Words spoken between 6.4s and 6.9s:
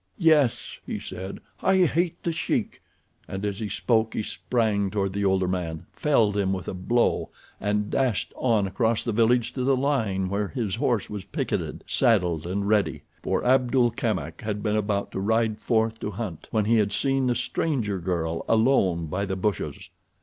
with a